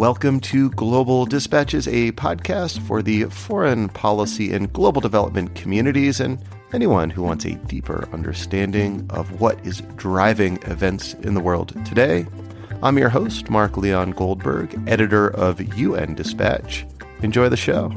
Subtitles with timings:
[0.00, 6.42] Welcome to Global Dispatches, a podcast for the foreign policy and global development communities and
[6.72, 12.26] anyone who wants a deeper understanding of what is driving events in the world today.
[12.82, 16.86] I'm your host, Mark Leon Goldberg, editor of UN Dispatch.
[17.20, 17.92] Enjoy the show.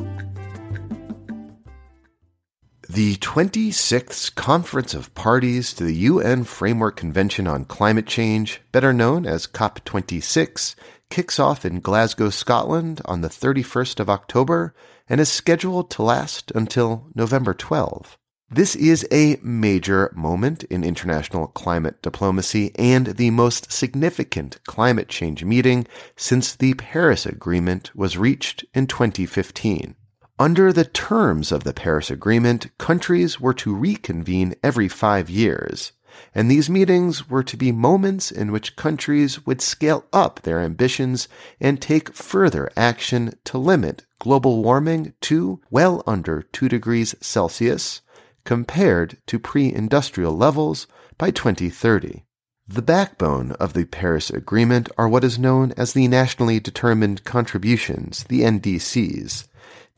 [2.89, 9.25] The 26th Conference of Parties to the UN Framework Convention on Climate Change, better known
[9.25, 10.75] as COP26,
[11.13, 14.73] kicks off in Glasgow, Scotland on the 31st of October
[15.07, 18.17] and is scheduled to last until November 12.
[18.49, 25.45] This is a major moment in international climate diplomacy and the most significant climate change
[25.45, 29.95] meeting since the Paris Agreement was reached in 2015.
[30.39, 35.91] Under the terms of the Paris Agreement, countries were to reconvene every five years,
[36.33, 41.27] and these meetings were to be moments in which countries would scale up their ambitions
[41.59, 48.01] and take further action to limit global warming to well under 2 degrees Celsius
[48.45, 52.23] compared to pre-industrial levels by 2030.
[52.67, 58.23] The backbone of the Paris Agreement are what is known as the Nationally Determined Contributions,
[58.25, 59.47] the NDCs,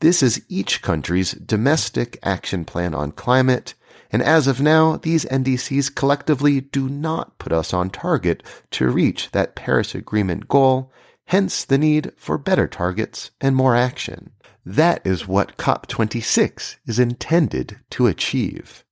[0.00, 3.72] this is each country's domestic action plan on climate,
[4.10, 9.30] and as of now, these NDCs collectively do not put us on target to reach
[9.32, 10.92] that Paris Agreement goal,
[11.26, 14.30] hence the need for better targets and more action.
[14.64, 18.84] That is what COP26 is intended to achieve.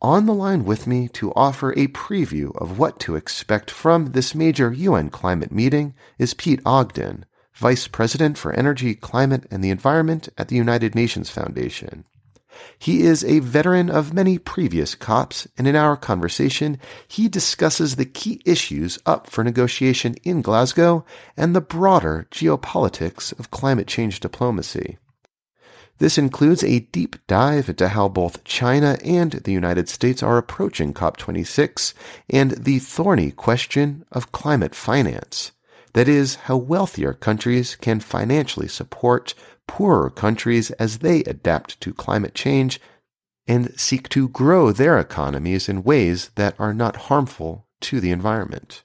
[0.00, 4.34] On the line with me to offer a preview of what to expect from this
[4.34, 10.28] major UN climate meeting is Pete Ogden, Vice President for Energy, Climate, and the Environment
[10.38, 12.04] at the United Nations Foundation.
[12.78, 18.04] He is a veteran of many previous COPs, and in our conversation, he discusses the
[18.04, 21.04] key issues up for negotiation in Glasgow
[21.36, 24.98] and the broader geopolitics of climate change diplomacy.
[25.98, 30.94] This includes a deep dive into how both China and the United States are approaching
[30.94, 31.92] COP26
[32.30, 35.50] and the thorny question of climate finance.
[35.94, 39.34] That is, how wealthier countries can financially support
[39.68, 42.80] poorer countries as they adapt to climate change
[43.46, 48.82] and seek to grow their economies in ways that are not harmful to the environment.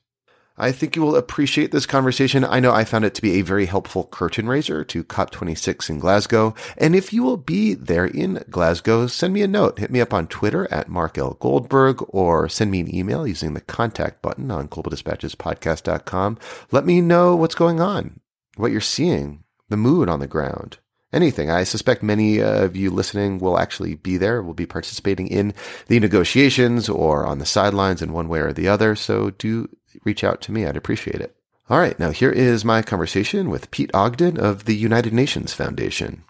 [0.56, 2.46] I think you will appreciate this conversation.
[2.46, 5.98] I know I found it to be a very helpful curtain raiser to COP26 in
[5.98, 6.54] Glasgow.
[6.78, 9.80] And if you will be there in Glasgow, send me a note.
[9.80, 11.38] Hit me up on Twitter at Mark L.
[11.40, 16.38] Goldberg or send me an email using the contact button on globaldispatchespodcast.com.
[16.72, 18.20] Let me know what's going on,
[18.56, 19.43] what you're seeing,
[19.74, 20.78] the mood on the ground
[21.14, 21.50] anything.
[21.50, 25.54] I suspect many of you listening will actually be there, will be participating in
[25.88, 28.96] the negotiations or on the sidelines in one way or the other.
[28.96, 29.70] So do
[30.04, 30.66] reach out to me.
[30.66, 31.36] I'd appreciate it.
[31.70, 36.26] All right, now here is my conversation with Pete Ogden of the United Nations Foundation.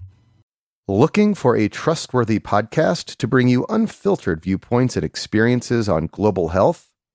[0.88, 6.93] Looking for a trustworthy podcast to bring you unfiltered viewpoints and experiences on global health?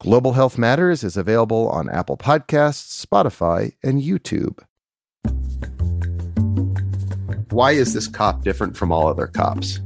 [0.00, 4.60] Global Health Matters is available on Apple Podcasts, Spotify, and YouTube.
[7.50, 9.80] Why is this COP different from all other COPs?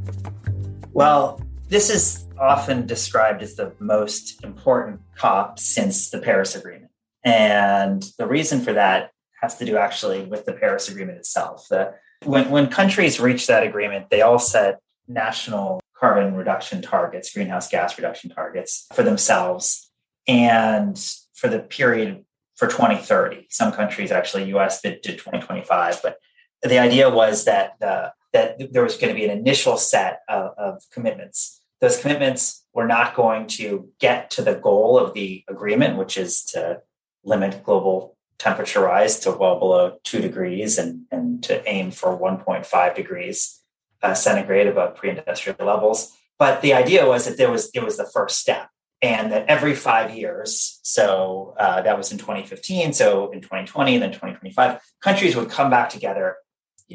[0.92, 1.40] Well,
[1.70, 6.90] this is often described as the most important COP since the Paris Agreement.
[7.24, 11.68] And the reason for that has to do actually with the Paris Agreement itself.
[11.70, 11.94] The,
[12.24, 17.96] when, when countries reach that agreement, they all set national carbon reduction targets, greenhouse gas
[17.96, 19.88] reduction targets for themselves
[20.26, 20.98] and
[21.34, 22.24] for the period
[22.56, 23.46] for 2030.
[23.50, 26.18] Some countries, actually, US did, did 2025, but
[26.62, 30.82] the idea was that that there was going to be an initial set of, of
[30.90, 36.16] commitments those commitments were not going to get to the goal of the agreement, which
[36.16, 36.80] is to
[37.24, 42.94] limit global temperature rise to well below two degrees and, and to aim for 1.5
[42.94, 43.60] degrees
[44.00, 46.16] uh, centigrade above pre-industrial levels.
[46.38, 48.68] But the idea was that there was it was the first step,
[49.02, 54.10] and that every five years, so uh, that was in 2015, so in 2020, then
[54.10, 56.36] 2025, countries would come back together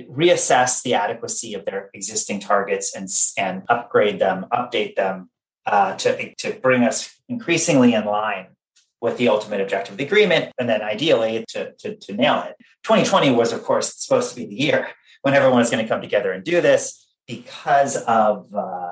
[0.05, 5.29] reassess the adequacy of their existing targets and, and upgrade them, update them
[5.65, 8.47] uh, to, to bring us increasingly in line
[9.01, 12.55] with the ultimate objective of the agreement, and then ideally to, to, to nail it.
[12.83, 14.89] 2020 was, of course, supposed to be the year
[15.21, 18.91] when everyone was going to come together and do this because of uh,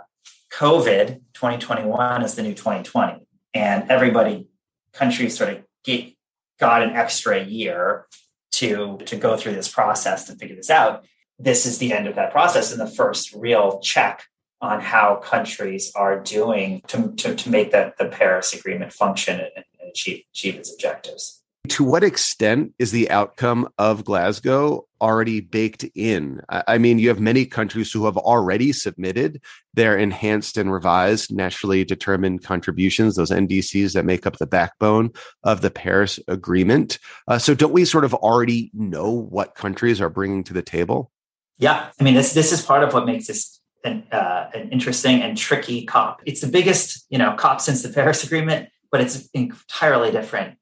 [0.56, 1.22] COVID.
[1.34, 4.48] 2021 is the new 2020, and everybody,
[4.94, 6.14] countries sort of get,
[6.60, 8.08] got an extra year
[8.54, 11.06] to to go through this process to figure this out.
[11.38, 14.24] This is the end of that process and the first real check
[14.62, 19.52] on how countries are doing to, to, to make that the Paris Agreement function and,
[19.58, 21.44] and achieve, achieve its objectives.
[21.70, 26.42] To what extent is the outcome of Glasgow already baked in?
[26.50, 29.42] I mean, you have many countries who have already submitted
[29.74, 35.12] their enhanced and revised nationally determined contributions, those NDCs that make up the backbone
[35.44, 37.00] of the Paris Agreement.
[37.28, 41.12] Uh, so, don't we sort of already know what countries are bringing to the table?
[41.58, 45.22] Yeah, I mean, this this is part of what makes this an, uh, an interesting
[45.22, 46.22] and tricky COP.
[46.26, 50.58] It's the biggest, you know, COP since the Paris Agreement, but it's entirely different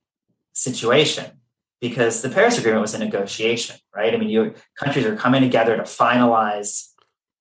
[0.54, 1.40] situation
[1.82, 4.14] because the Paris Agreement was a negotiation, right?
[4.14, 6.88] I mean, you countries are coming together to finalize,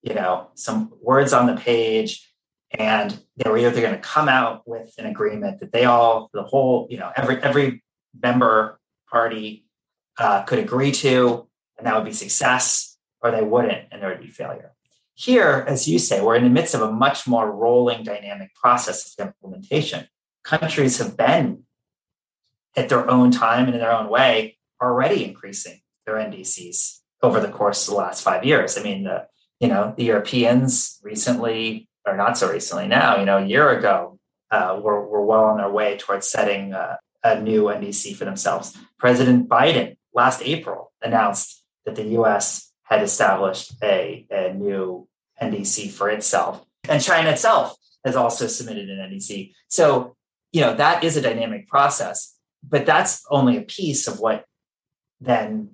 [0.01, 2.29] you know, some words on the page,
[2.71, 6.43] and they were either going to come out with an agreement that they all, the
[6.43, 7.83] whole, you know, every every
[8.21, 8.79] member
[9.09, 9.65] party
[10.17, 14.21] uh, could agree to, and that would be success, or they wouldn't, and there would
[14.21, 14.73] be failure.
[15.15, 19.15] Here, as you say, we're in the midst of a much more rolling dynamic process
[19.17, 20.07] of implementation.
[20.43, 21.62] Countries have been
[22.75, 27.47] at their own time and in their own way already increasing their NDCs over the
[27.47, 28.77] course of the last five years.
[28.77, 29.27] I mean, the,
[29.59, 34.19] you know, the Europeans recently, or not so recently now, you know, a year ago,
[34.51, 38.77] uh, were, were well on their way towards setting uh, a new NDC for themselves.
[38.99, 45.07] President Biden last April announced that the US had established a, a new
[45.41, 46.63] NDC for itself.
[46.87, 47.75] And China itself
[48.05, 49.53] has also submitted an NDC.
[49.69, 50.15] So,
[50.51, 52.32] you know, that is a dynamic process,
[52.67, 54.45] but that's only a piece of what
[55.19, 55.69] then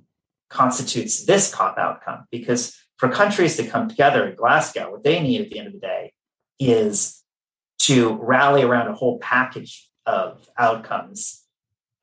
[0.49, 2.25] constitutes this COP outcome.
[2.31, 5.73] Because for countries to come together in Glasgow, what they need at the end of
[5.73, 6.13] the day
[6.59, 7.23] is
[7.79, 11.43] to rally around a whole package of outcomes,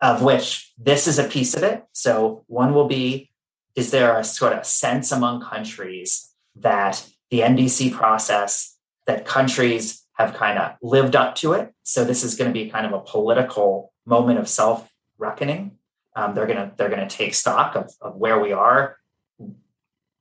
[0.01, 1.85] of which this is a piece of it.
[1.93, 3.31] So, one will be
[3.75, 8.75] is there a sort of sense among countries that the NDC process,
[9.07, 11.75] that countries have kind of lived up to it?
[11.83, 14.89] So this is going to be kind of a political moment of self
[15.19, 15.73] reckoning.
[16.15, 18.97] Um, they're to they're to take stock of, of where we are,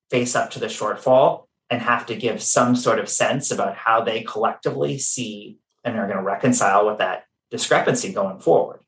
[0.09, 4.01] face up to the shortfall, and have to give some sort of sense about how
[4.01, 8.81] they collectively see and are going to reconcile with that discrepancy going forward.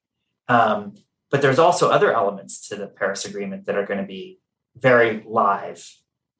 [0.49, 0.95] Um,
[1.29, 4.39] but there's also other elements to the Paris Agreement that are going to be
[4.75, 5.89] very live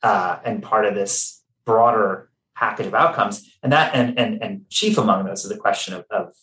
[0.04, 3.50] uh, and part of this broader package of outcomes.
[3.62, 6.33] And that and and, and chief among those is the question of, of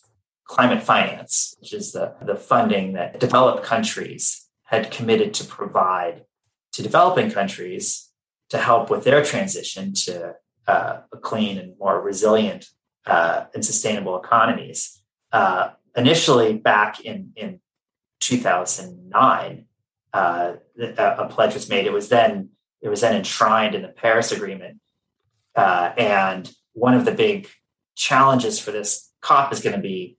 [0.45, 6.25] climate finance, which is the, the funding that developed countries had committed to provide
[6.71, 8.11] to developing countries
[8.49, 10.35] to help with their transition to
[10.67, 12.67] uh, a clean and more resilient
[13.05, 15.01] uh, and sustainable economies.
[15.31, 17.59] Uh, initially, back in, in
[18.19, 19.65] 2009,
[20.13, 20.53] uh,
[20.97, 21.85] a, pledge was made.
[21.85, 22.49] It was then
[22.81, 24.79] it was then enshrined in the Paris Agreement,
[25.55, 27.49] uh, and one of the big
[27.95, 30.17] challenges for this COP is going to be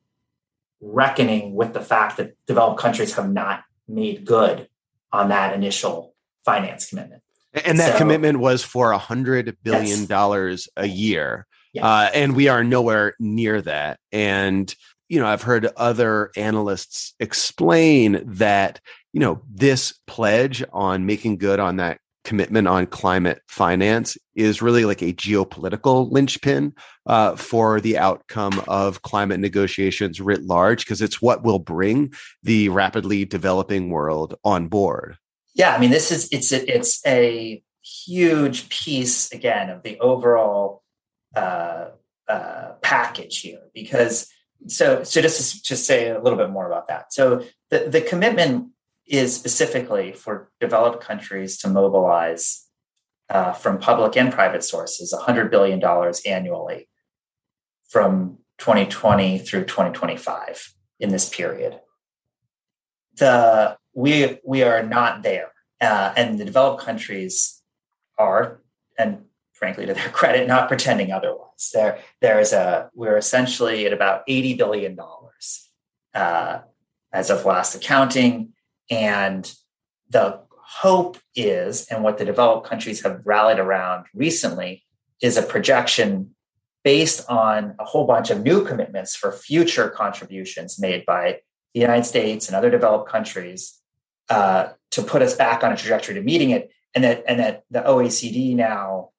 [0.81, 4.69] reckoning with the fact that developed countries have not made good
[5.13, 6.15] on that initial
[6.45, 7.23] finance commitment.
[7.65, 10.85] And that so, commitment was for a hundred billion dollars yes.
[10.85, 11.85] a year, yes.
[11.85, 13.99] uh, and we are nowhere near that.
[14.13, 14.73] And
[15.09, 18.81] you know, I've heard other analysts explain that
[19.17, 24.85] you know, this pledge on making good on that commitment on climate finance is really
[24.85, 26.75] like a geopolitical linchpin
[27.07, 32.69] uh, for the outcome of climate negotiations writ large, because it's what will bring the
[32.69, 35.17] rapidly developing world on board.
[35.55, 40.83] Yeah, I mean, this is it's a, it's a huge piece again of the overall
[41.37, 41.91] uh,
[42.29, 44.29] uh, package here because
[44.67, 47.13] so so just to just say a little bit more about that.
[47.13, 48.73] So the the commitment
[49.07, 52.67] is specifically for developed countries to mobilize
[53.29, 55.83] uh, from public and private sources $100 billion
[56.27, 56.89] annually
[57.89, 61.81] from 2020 through 2025 in this period.
[63.17, 65.53] The, we, we are not there.
[65.81, 67.63] Uh, and the developed countries
[68.19, 68.63] are,
[68.99, 71.71] and frankly, to their credit, not pretending otherwise.
[71.73, 74.99] There, there is a, we're essentially at about $80 billion
[76.15, 76.61] uh,
[77.13, 78.53] as of last accounting
[78.91, 79.53] and
[80.11, 84.85] the hope is, and what the developed countries have rallied around recently,
[85.21, 86.35] is a projection
[86.85, 91.41] based on a whole bunch of new commitments for future contributions made by
[91.75, 93.81] the United States and other developed countries
[94.29, 97.65] uh, to put us back on a trajectory to meeting it, and that and that
[97.71, 99.11] the OECD now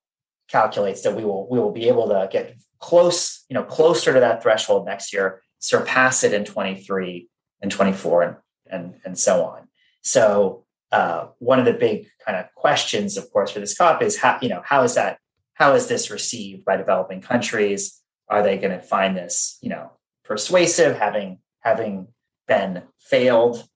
[0.48, 4.20] calculates that we will we will be able to get close, you know, closer to
[4.20, 7.28] that threshold next year, surpass it in 23
[7.62, 8.36] and 24 and
[8.72, 9.68] and, and so on.
[10.02, 14.18] So uh, one of the big kind of questions, of course, for this COP is
[14.18, 15.20] how, you know, how is that,
[15.54, 18.02] how is this received by developing countries?
[18.30, 19.92] Are they going to find this, you know,
[20.24, 22.08] persuasive, having having
[22.48, 23.68] been failed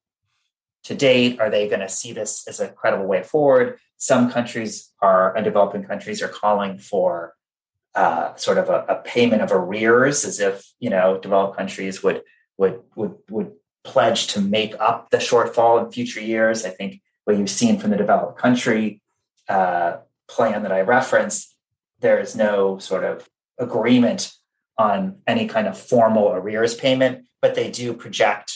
[0.83, 1.39] to date?
[1.39, 3.79] Are they going to see this as a credible way forward?
[3.97, 7.33] Some countries are, and developing countries are calling for
[7.93, 12.21] uh, sort of a, a, payment of arrears, as if you know developed countries would
[12.57, 13.51] would would would
[13.83, 16.65] pledge to make up the shortfall in future years.
[16.65, 19.01] I think what you've seen from the developed country
[19.47, 19.97] uh,
[20.27, 21.55] plan that I referenced,
[21.99, 24.33] there is no sort of agreement
[24.77, 28.53] on any kind of formal arrears payment, but they do project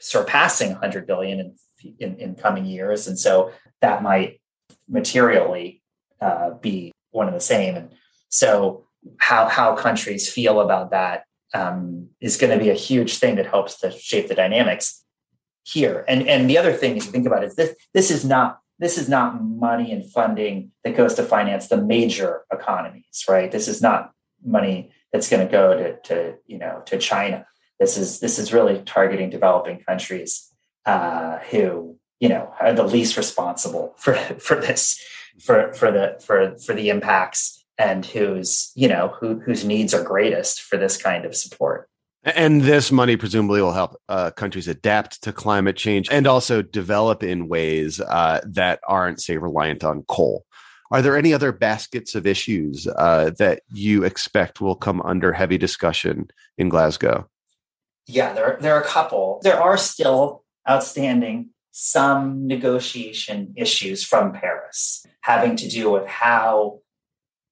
[0.00, 4.40] surpassing 100 billion in, in, in coming years, and so that might
[4.88, 5.82] materially
[6.20, 7.76] uh, be one and the same.
[7.76, 7.92] And
[8.28, 8.84] so,
[9.18, 13.46] how how countries feel about that um, is going to be a huge thing that
[13.46, 15.04] helps to shape the dynamics
[15.64, 16.04] here.
[16.08, 19.08] And and the other thing you think about is this: this is not this is
[19.08, 23.50] not money and funding that goes to finance the major economies, right?
[23.50, 24.12] This is not
[24.44, 27.46] money that's going to go to to you know to China.
[27.80, 30.52] This is this is really targeting developing countries
[30.84, 35.02] uh, who you know are the least responsible for for this
[35.40, 40.02] for for the for for the impacts and whose you know who, whose needs are
[40.02, 41.88] greatest for this kind of support.
[42.24, 47.22] And this money presumably will help uh, countries adapt to climate change and also develop
[47.22, 50.44] in ways uh, that aren't say reliant on coal.
[50.90, 55.58] Are there any other baskets of issues uh, that you expect will come under heavy
[55.58, 56.28] discussion
[56.58, 57.28] in glasgow?
[58.08, 59.40] Yeah there, there are a couple.
[59.42, 66.80] There are still outstanding some negotiation issues from paris having to do with how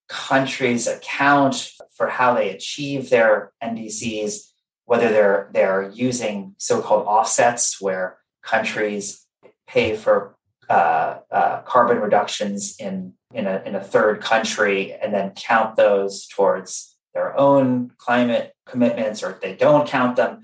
[0.08, 4.50] countries account for how they achieve their NDCs,
[4.84, 9.26] whether they're they're using so-called offsets, where countries
[9.66, 10.36] pay for
[10.68, 16.26] uh, uh, carbon reductions in in a, in a third country and then count those
[16.28, 20.42] towards their own climate commitments, or if they don't count them.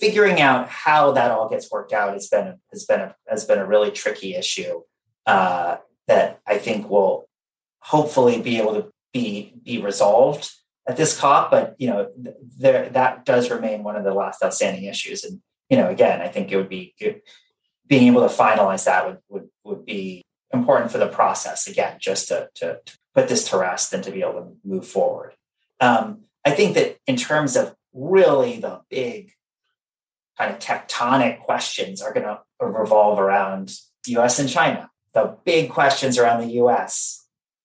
[0.00, 3.58] Figuring out how that all gets worked out has been has been a, has been
[3.58, 4.80] a really tricky issue
[5.26, 5.76] uh,
[6.08, 7.28] that I think will
[7.80, 10.50] hopefully be able to be be resolved
[10.88, 12.10] at this COP, but you know
[12.58, 15.24] there that does remain one of the last outstanding issues.
[15.24, 17.22] And you know, again, I think it would be it,
[17.86, 21.66] being able to finalize that would, would would be important for the process.
[21.66, 24.86] Again, just to to, to put this to rest and to be able to move
[24.86, 25.34] forward.
[25.80, 29.32] Um, I think that in terms of really the big
[30.38, 33.74] kind of tectonic questions are going to revolve around
[34.06, 34.38] U.S.
[34.38, 34.90] and China.
[35.12, 37.19] The big questions around the U.S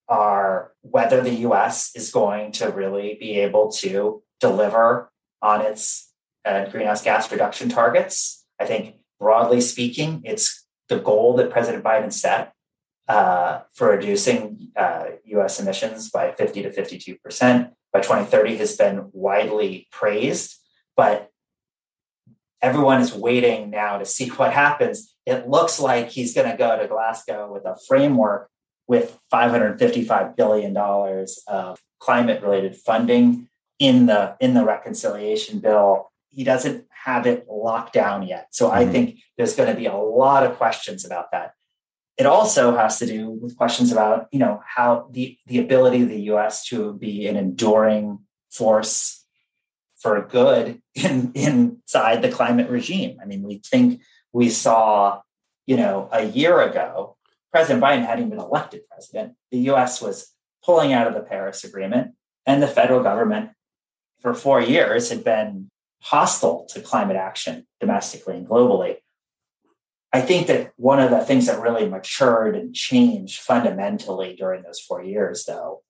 [0.08, 5.10] are whether the US is going to really be able to deliver
[5.42, 6.12] on its
[6.44, 8.44] uh, greenhouse gas reduction targets.
[8.60, 12.52] I think broadly speaking, it's the goal that President Biden set
[13.08, 19.88] uh, for reducing uh, US emissions by 50 to 52% by 2030 has been widely
[19.90, 20.56] praised,
[20.96, 21.30] but
[22.60, 25.14] everyone is waiting now to see what happens.
[25.24, 28.50] It looks like he's going to go to Glasgow with a framework
[28.88, 36.10] with $555 billion of climate related funding in the in the reconciliation bill.
[36.30, 38.48] He doesn't have it locked down yet.
[38.50, 38.78] So mm-hmm.
[38.78, 41.52] i think there's going to be a lot of questions about that.
[42.18, 46.08] It also has to do with questions about you know how the the ability of
[46.08, 49.24] the us to be an enduring force
[49.98, 53.18] for good in inside the climate regime.
[53.20, 54.00] I mean we think
[54.32, 55.20] we saw
[55.66, 57.15] you know a year ago
[57.56, 62.14] President Biden hadn't been elected president, the US was pulling out of the Paris Agreement,
[62.44, 63.52] and the federal government
[64.20, 65.70] for four years had been
[66.02, 68.96] hostile to climate action domestically and globally.
[70.12, 74.78] I think that one of the things that really matured and changed fundamentally during those
[74.78, 75.82] four years, though,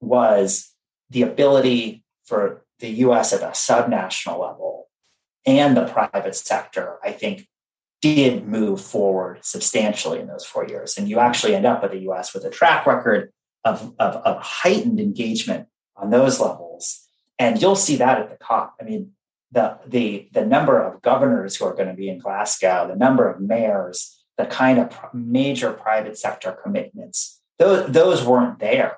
[0.00, 0.74] was
[1.10, 4.88] the ability for the US at a subnational level
[5.44, 7.49] and the private sector, I think,
[8.00, 10.96] did move forward substantially in those four years.
[10.96, 13.32] And you actually end up with the US with a track record
[13.64, 17.06] of, of, of, heightened engagement on those levels.
[17.38, 18.74] And you'll see that at the COP.
[18.80, 19.12] I mean,
[19.52, 23.28] the, the, the number of governors who are going to be in Glasgow, the number
[23.28, 28.96] of mayors, the kind of major private sector commitments, those, those weren't there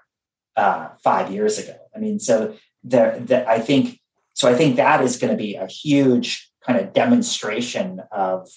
[0.57, 1.77] uh, five years ago.
[1.95, 2.55] I mean, so
[2.85, 4.01] there, the, I think
[4.35, 4.49] so.
[4.49, 8.49] I think that is going to be a huge kind of demonstration of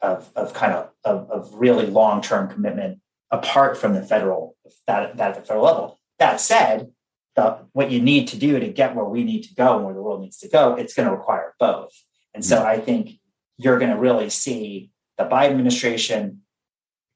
[0.00, 5.30] of, of kind of, of, of really long-term commitment apart from the federal that, that
[5.30, 6.00] at the federal level.
[6.18, 6.92] That said,
[7.36, 9.94] the, what you need to do to get where we need to go and where
[9.94, 11.92] the world needs to go, it's going to require both.
[12.32, 12.66] And so mm-hmm.
[12.66, 13.18] I think
[13.56, 16.42] you're going to really see the Biden administration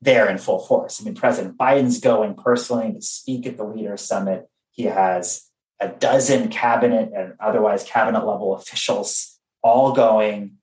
[0.00, 1.00] there in full force.
[1.00, 4.49] I mean, President Biden's going personally to speak at the Leaders Summit.
[4.70, 5.44] He has
[5.80, 10.54] a dozen cabinet and otherwise cabinet level officials all going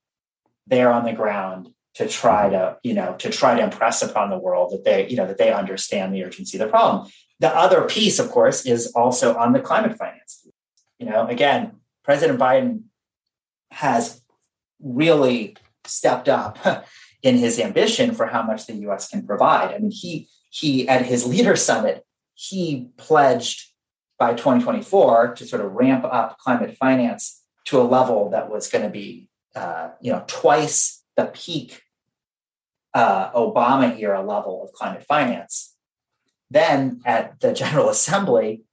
[0.67, 4.37] there on the ground to try to you know to try to impress upon the
[4.37, 7.09] world that they you know that they understand the urgency of the problem.
[7.39, 10.47] The other piece of course is also on the climate finance.
[10.99, 12.83] You know again president biden
[13.71, 14.21] has
[14.81, 16.59] really stepped up
[17.23, 19.73] in his ambition for how much the us can provide.
[19.73, 23.71] I mean he he at his leader summit he pledged
[24.19, 28.83] by 2024 to sort of ramp up climate finance to a level that was going
[28.83, 31.81] to be uh, you know twice the peak
[32.95, 35.75] uh, Obama era level of climate finance.
[36.49, 38.63] Then at the General Assembly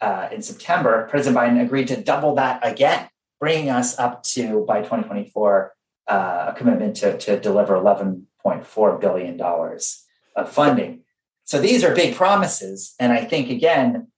[0.00, 3.08] uh, in September, President Biden agreed to double that again,
[3.40, 5.72] bringing us up to by 2024
[6.08, 10.04] uh, a commitment to, to deliver 11.4 billion dollars
[10.34, 11.04] of funding.
[11.44, 14.08] So these are big promises, and I think again,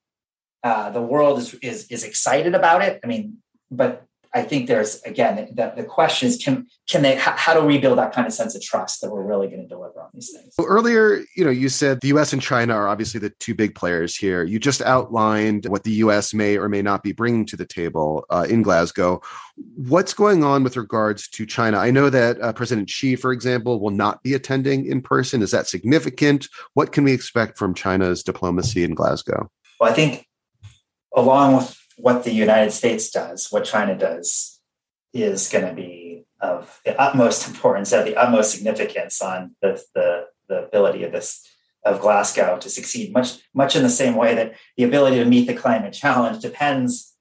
[0.63, 3.01] uh, the world is, is is excited about it.
[3.05, 3.39] I mean,
[3.71, 7.79] but I think there's again the, the question is can can they how, how we
[7.79, 10.33] build that kind of sense of trust that we're really going to deliver on these
[10.33, 10.55] things.
[10.57, 12.33] So earlier, you know, you said the U.S.
[12.33, 14.43] and China are obviously the two big players here.
[14.43, 16.35] You just outlined what the U.S.
[16.35, 19.23] may or may not be bringing to the table uh, in Glasgow.
[19.77, 21.79] What's going on with regards to China?
[21.79, 25.43] I know that uh, President Xi, for example, will not be attending in person.
[25.43, 26.49] Is that significant?
[26.75, 29.49] What can we expect from China's diplomacy in Glasgow?
[29.79, 30.27] Well, I think
[31.15, 34.61] along with what the United States does, what China does,
[35.13, 40.27] is going to be of the utmost importance, of the utmost significance on the, the,
[40.49, 41.49] the ability of this
[41.85, 43.13] of Glasgow to succeed.
[43.13, 47.15] Much much in the same way that the ability to meet the climate challenge depends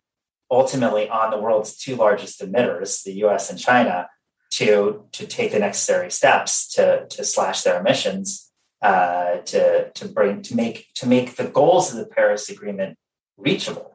[0.50, 3.50] ultimately on the world's two largest emitters, the U.S.
[3.50, 4.08] and China,
[4.52, 10.41] to to take the necessary steps to to slash their emissions, uh, to to bring
[10.43, 12.97] to make to make the goals of the Paris Agreement
[13.38, 13.92] reachable.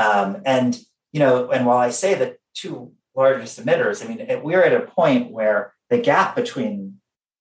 [0.00, 0.78] Um, and
[1.12, 4.86] you know, and while I say the two largest emitters, I mean we're at a
[4.86, 7.00] point where the gap between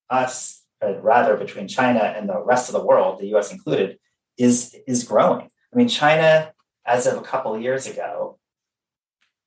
[0.10, 3.52] us, but rather between China and the rest of the world, the U.S.
[3.52, 3.98] included,
[4.38, 5.50] is is growing.
[5.74, 6.52] I mean, China,
[6.86, 8.40] as of a couple of years ago,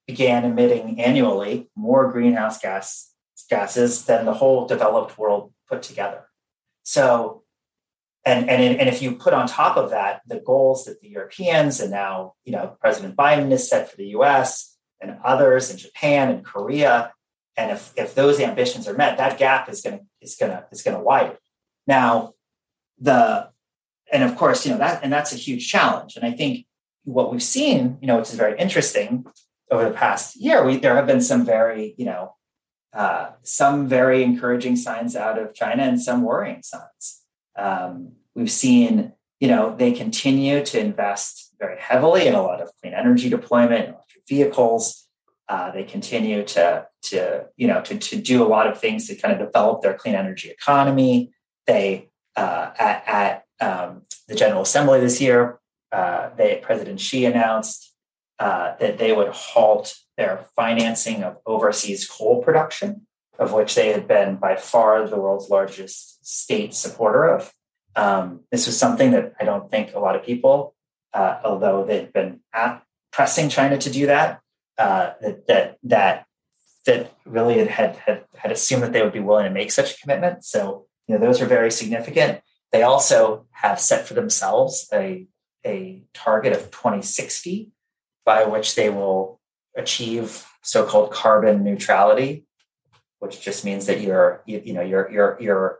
[0.07, 3.13] began emitting annually more greenhouse gas
[3.51, 6.29] gases than the whole developed world put together.
[6.85, 7.42] So
[8.25, 11.81] and and, and if you put on top of that the goals that the Europeans
[11.81, 14.77] and now you know President Biden has set for the U.S.
[15.01, 17.13] and others in Japan and Korea,
[17.57, 20.65] and if if those ambitions are met, that gap is going to is going to
[20.71, 21.37] is going to widen.
[21.87, 22.35] Now,
[22.99, 23.51] the
[24.13, 26.17] and of course you know that and that's a huge challenge.
[26.17, 26.67] And I think
[27.05, 29.27] what we've seen, you know, which is very interesting
[29.71, 32.37] over the past year, we there have been some very you know
[32.95, 37.22] uh, some very encouraging signs out of China and some worrying signs.
[37.57, 42.71] Um, we've seen, you know, they continue to invest very heavily in a lot of
[42.81, 45.07] clean energy deployment, electric vehicles.
[45.49, 49.15] Uh, they continue to, to, you know, to, to do a lot of things to
[49.15, 51.33] kind of develop their clean energy economy.
[51.67, 55.59] They, uh, at, at um, the General Assembly this year,
[55.91, 57.95] uh, they, President Xi announced
[58.39, 63.07] uh, that they would halt their financing of overseas coal production
[63.39, 67.53] of which they had been by far the world's largest state supporter of.
[67.97, 70.75] Um, this was something that I don't think a lot of people,
[71.13, 72.41] uh, although they've been
[73.11, 74.41] pressing China to do that,
[74.79, 76.27] uh, that that that
[76.87, 79.99] that really had, had had assumed that they would be willing to make such a
[79.99, 80.45] commitment.
[80.45, 82.41] So you know those are very significant.
[82.71, 85.27] They also have set for themselves a
[85.65, 87.71] a target of 2060
[88.25, 89.41] by which they will
[89.77, 92.47] achieve so-called carbon neutrality
[93.23, 95.79] which just means that you're you, you know you're you're you're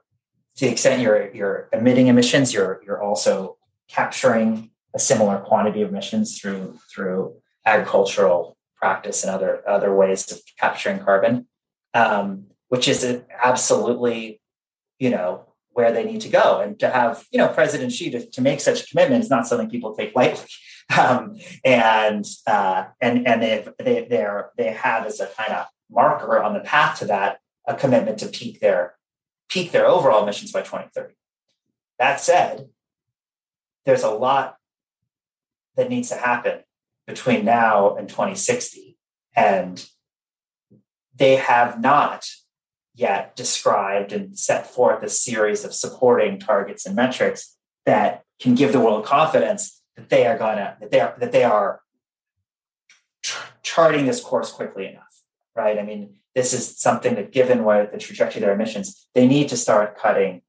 [0.55, 3.57] to the extent you're you're emitting emissions, you're you're also
[3.89, 7.35] capturing a similar quantity of emissions through through
[7.67, 11.49] agricultural practice and other other ways of capturing carbon,
[11.95, 14.41] um, which is absolutely
[15.01, 16.61] you know where they need to go.
[16.61, 19.49] And to have you know President Xi to, to make such a commitment is not
[19.49, 20.47] something people take lightly.
[20.99, 24.27] Um, and uh, and and they they they
[24.59, 28.27] they have as a kind of marker on the path to that a commitment to
[28.27, 28.95] peak their
[29.49, 31.15] peak their overall emissions by 2030.
[31.99, 32.71] That said,
[33.85, 34.57] there's a lot
[35.77, 36.61] that needs to happen
[37.07, 38.97] between now and 2060.
[39.35, 39.85] And
[41.15, 42.29] they have not
[42.95, 48.73] yet described and set forth a series of supporting targets and metrics that can give
[48.73, 51.81] the world confidence that they are gonna that they are that they are
[53.63, 55.12] charting this course quickly enough,
[55.55, 55.79] right?
[55.79, 59.49] I mean, this is something that, given what the trajectory of their emissions, they need
[59.49, 60.43] to start cutting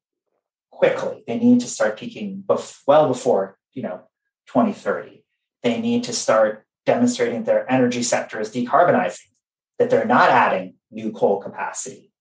[0.72, 1.24] quickly.
[1.28, 4.02] They need to start peaking bef- well before you know
[4.48, 5.24] 2030.
[5.62, 9.32] They need to start demonstrating their energy sector is decarbonizing,
[9.80, 12.12] that they're not adding new coal capacity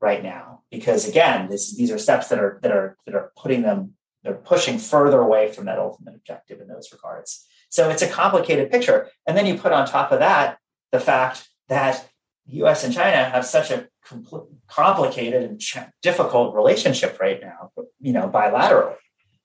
[0.00, 3.62] right now, because again, this, these are steps that are that are that are putting
[3.62, 7.46] them they're pushing further away from that ultimate objective in those regards.
[7.70, 9.08] So it's a complicated picture.
[9.26, 10.58] And then you put on top of that
[10.92, 12.09] the fact that
[12.52, 18.12] US and China have such a compl- complicated and ch- difficult relationship right now, you
[18.12, 18.96] know, bilaterally.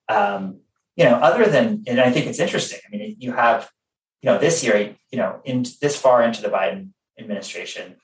[0.10, 0.60] Um,
[0.96, 2.80] you know, other than, and I think it's interesting.
[2.86, 3.70] I mean, you have,
[4.22, 6.90] you know, this year, you know, in this far into the Biden
[7.20, 7.98] administration,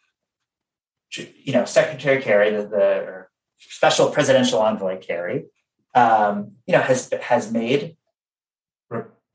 [1.16, 3.26] you know, Secretary Kerry, the, the
[3.58, 5.46] special presidential envoy Kerry,
[5.94, 7.98] um, you know, has has made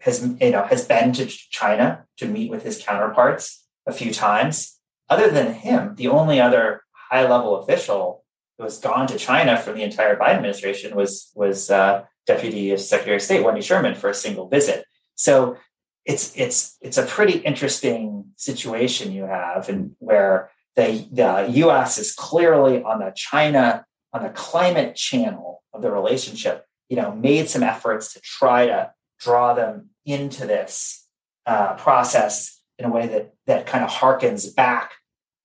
[0.01, 4.76] has you know has been to China to meet with his counterparts a few times.
[5.09, 8.25] Other than him, the only other high level official
[8.59, 13.17] who has gone to China from the entire Biden administration was was uh, Deputy Secretary
[13.17, 14.85] of State Wendy Sherman for a single visit.
[15.15, 15.57] So
[16.05, 21.99] it's it's it's a pretty interesting situation you have, and where the the U.S.
[21.99, 26.65] is clearly on the China on the climate channel of the relationship.
[26.89, 31.07] You know, made some efforts to try to draw them into this
[31.47, 34.93] uh, process in a way that that kind of harkens back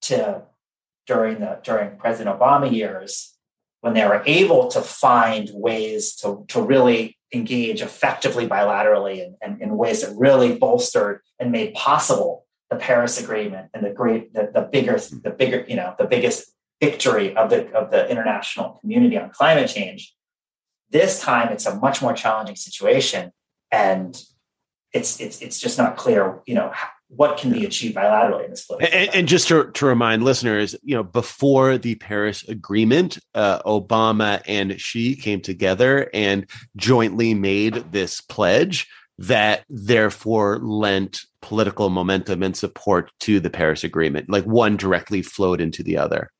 [0.01, 0.43] to
[1.07, 3.35] during the during President Obama years
[3.81, 9.61] when they were able to find ways to, to really engage effectively bilaterally and, and
[9.61, 14.51] in ways that really bolstered and made possible the Paris Agreement and the great the,
[14.53, 19.17] the bigger the bigger you know the biggest victory of the of the international community
[19.17, 20.13] on climate change.
[20.89, 23.31] This time it's a much more challenging situation
[23.71, 24.21] and
[24.93, 26.71] it's it's it's just not clear, you know,
[27.15, 30.95] what can be achieved bilaterally in this and, and, just to, to remind listeners, you
[30.95, 38.21] know, before the Paris Agreement, uh, Obama and Xi came together and jointly made this
[38.21, 44.29] pledge that therefore lent political momentum and support to the Paris Agreement.
[44.29, 46.31] Like one directly flowed into the other.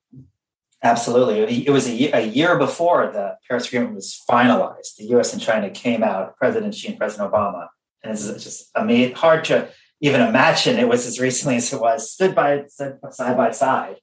[0.83, 1.67] Absolutely.
[1.67, 4.95] It was a year, a year before the Paris Agreement was finalized.
[4.97, 7.67] The US and China came out, President Xi and President Obama.
[8.03, 9.67] And it's just amazing, hard to
[10.01, 13.97] even imagine it was as recently as it was, stood by stood side by side,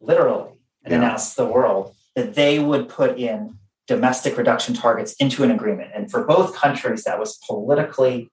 [0.00, 0.50] literally,
[0.82, 0.98] and yeah.
[0.98, 5.90] announced to the world that they would put in domestic reduction targets into an agreement.
[5.94, 8.30] And for both countries, that was politically,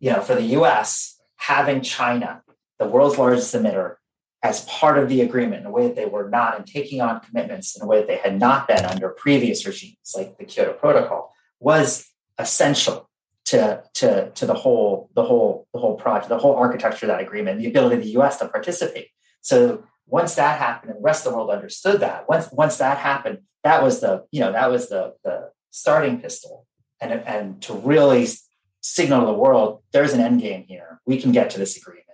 [0.00, 2.42] you know, for the US, having China,
[2.78, 3.96] the world's largest emitter,
[4.42, 7.20] as part of the agreement in a way that they were not and taking on
[7.20, 10.74] commitments in a way that they had not been under previous regimes like the Kyoto
[10.74, 12.06] Protocol was
[12.38, 13.07] essential
[13.48, 17.22] to, to, to the whole the whole the whole project, the whole architecture of that
[17.22, 19.08] agreement, the ability of the US to participate.
[19.40, 22.98] So once that happened and the rest of the world understood that, once once that
[22.98, 26.66] happened, that was the, you know, that was the the starting pistol.
[27.00, 28.26] And, and to really
[28.82, 31.00] signal to the world there's an end game here.
[31.06, 32.04] We can get to this agreement.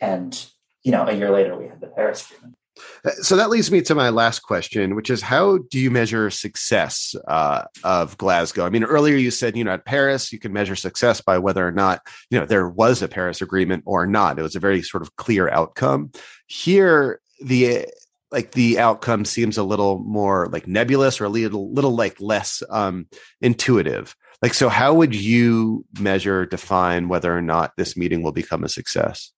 [0.00, 0.46] And
[0.82, 2.56] you know, a year later we had the Paris Agreement.
[3.04, 6.30] Uh, so that leads me to my last question, which is how do you measure
[6.30, 8.64] success uh, of Glasgow?
[8.64, 11.66] I mean, earlier you said, you know, at Paris, you can measure success by whether
[11.66, 14.38] or not, you know, there was a Paris Agreement or not.
[14.38, 16.12] It was a very sort of clear outcome.
[16.46, 17.86] Here, the
[18.30, 22.62] like the outcome seems a little more like nebulous or a little, little like less
[22.70, 23.06] um,
[23.42, 24.16] intuitive.
[24.40, 28.68] Like, so how would you measure, define whether or not this meeting will become a
[28.68, 29.32] success?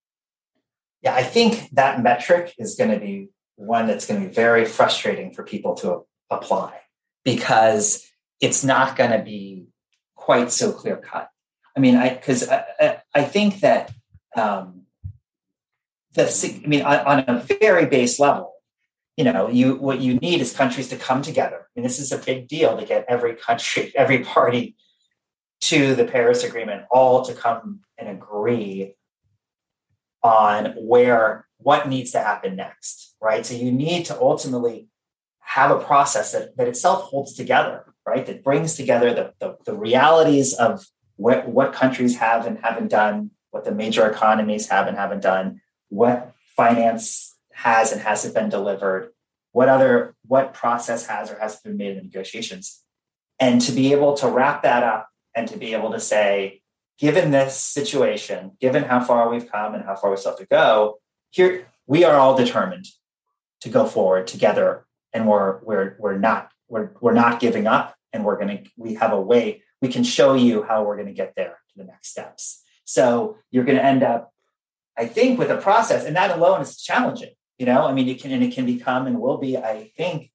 [1.05, 4.65] Yeah, I think that metric is going to be one that's going to be very
[4.65, 6.81] frustrating for people to apply
[7.25, 8.05] because
[8.41, 9.67] it's not going to be
[10.17, 11.29] quite so clear cut.
[11.77, 13.93] I mean, I because I, I, think that
[14.37, 14.83] um,
[16.15, 18.55] the I mean on, on a very base level,
[19.17, 21.57] you know, you what you need is countries to come together.
[21.57, 24.77] I mean, this is a big deal to get every country, every party
[25.63, 28.95] to the Paris Agreement, all to come and agree
[30.25, 33.45] on where what needs to happen next, right?
[33.45, 34.89] So you need to ultimately
[35.41, 38.25] have a process that, that itself holds together, right?
[38.27, 43.31] That brings together the, the, the realities of what, what countries have and haven't done,
[43.51, 45.61] what the major economies have and haven't done,
[45.91, 49.13] what finance has and hasn't been delivered,
[49.53, 52.81] what other what process has or hasn't been made in the negotiations.
[53.39, 56.63] And to be able to wrap that up and to be able to say,
[56.99, 60.47] given this situation, given how far we've come and how far we still have to
[60.47, 60.99] go,
[61.31, 62.87] here we are all determined
[63.61, 68.25] to go forward together, and we're we're we're not we're we're not giving up, and
[68.25, 71.59] we're gonna we have a way we can show you how we're gonna get there
[71.71, 72.63] to the next steps.
[72.85, 74.33] So you're gonna end up,
[74.97, 77.31] I think, with a process, and that alone is challenging.
[77.59, 80.31] You know, I mean, it can and it can become and will be, I think,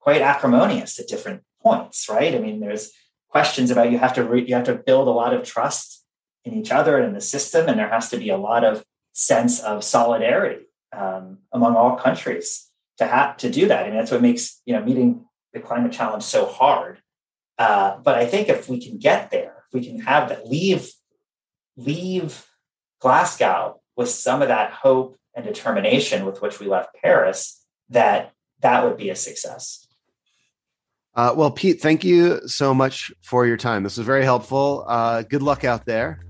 [0.00, 2.34] quite acrimonious at different points, right?
[2.34, 2.92] I mean, there's
[3.28, 6.01] questions about you have to re, you have to build a lot of trust
[6.44, 8.84] in each other and in the system, and there has to be a lot of
[9.12, 13.86] sense of solidarity um, among all countries to have to do that.
[13.86, 17.00] And that's what makes you know meeting the climate challenge so hard.
[17.58, 20.90] Uh, but I think if we can get there, if we can have that, leave
[21.76, 22.46] leave
[23.00, 28.84] Glasgow with some of that hope and determination with which we left Paris, that that
[28.84, 29.86] would be a success.
[31.14, 33.82] Uh, well, Pete, thank you so much for your time.
[33.82, 34.84] This was very helpful.
[34.86, 36.20] Uh, good luck out there,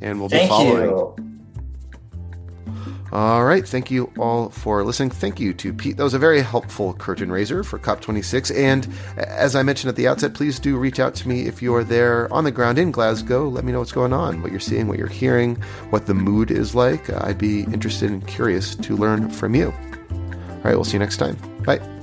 [0.00, 0.90] and we'll Thank be following.
[0.90, 1.24] You.
[3.14, 3.66] All right.
[3.66, 5.10] Thank you all for listening.
[5.10, 5.96] Thank you to Pete.
[5.96, 8.56] That was a very helpful curtain raiser for COP26.
[8.56, 11.84] And as I mentioned at the outset, please do reach out to me if you're
[11.84, 13.48] there on the ground in Glasgow.
[13.48, 15.54] Let me know what's going on, what you're seeing, what you're hearing,
[15.90, 17.08] what the mood is like.
[17.08, 19.72] I'd be interested and curious to learn from you.
[20.10, 20.74] All right.
[20.74, 21.36] We'll see you next time.
[21.64, 21.93] Bye.